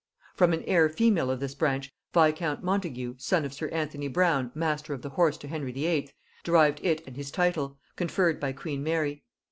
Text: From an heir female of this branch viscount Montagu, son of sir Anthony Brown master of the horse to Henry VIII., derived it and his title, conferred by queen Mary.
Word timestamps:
From 0.33 0.51
an 0.53 0.63
heir 0.63 0.89
female 0.89 1.29
of 1.29 1.39
this 1.39 1.53
branch 1.53 1.91
viscount 2.11 2.63
Montagu, 2.63 3.13
son 3.19 3.45
of 3.45 3.53
sir 3.53 3.67
Anthony 3.67 4.07
Brown 4.07 4.51
master 4.55 4.95
of 4.95 5.03
the 5.03 5.09
horse 5.11 5.37
to 5.37 5.47
Henry 5.47 5.71
VIII., 5.71 6.09
derived 6.43 6.79
it 6.81 7.05
and 7.05 7.15
his 7.15 7.29
title, 7.29 7.77
conferred 7.95 8.39
by 8.39 8.51
queen 8.51 8.81
Mary. 8.81 9.23